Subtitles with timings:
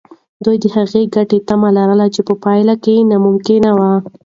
[0.43, 3.91] دوی د هغې ګټې تمه لرله چې په پیل کې ناممکنه وه.